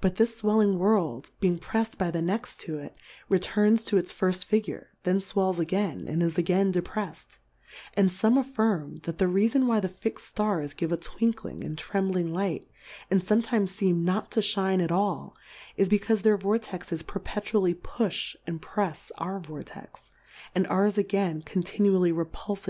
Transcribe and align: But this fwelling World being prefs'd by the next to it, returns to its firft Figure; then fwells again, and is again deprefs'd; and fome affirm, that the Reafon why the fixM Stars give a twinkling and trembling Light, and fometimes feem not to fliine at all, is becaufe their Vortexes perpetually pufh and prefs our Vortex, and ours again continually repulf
But 0.00 0.16
this 0.16 0.42
fwelling 0.42 0.78
World 0.78 1.30
being 1.38 1.60
prefs'd 1.60 1.96
by 1.96 2.10
the 2.10 2.20
next 2.20 2.58
to 2.62 2.80
it, 2.80 2.96
returns 3.28 3.84
to 3.84 3.96
its 3.96 4.12
firft 4.12 4.44
Figure; 4.44 4.90
then 5.04 5.20
fwells 5.20 5.60
again, 5.60 6.08
and 6.08 6.24
is 6.24 6.36
again 6.38 6.72
deprefs'd; 6.72 7.38
and 7.94 8.10
fome 8.10 8.36
affirm, 8.36 8.96
that 9.04 9.18
the 9.18 9.26
Reafon 9.26 9.66
why 9.66 9.78
the 9.78 9.88
fixM 9.88 10.18
Stars 10.22 10.74
give 10.74 10.90
a 10.90 10.96
twinkling 10.96 11.62
and 11.62 11.78
trembling 11.78 12.32
Light, 12.32 12.68
and 13.12 13.22
fometimes 13.22 13.70
feem 13.76 13.98
not 14.02 14.32
to 14.32 14.40
fliine 14.40 14.82
at 14.82 14.90
all, 14.90 15.36
is 15.76 15.88
becaufe 15.88 16.22
their 16.22 16.36
Vortexes 16.36 17.06
perpetually 17.06 17.74
pufh 17.74 18.34
and 18.44 18.60
prefs 18.60 19.12
our 19.18 19.38
Vortex, 19.38 20.10
and 20.52 20.66
ours 20.66 20.98
again 20.98 21.42
continually 21.42 22.10
repulf 22.12 22.66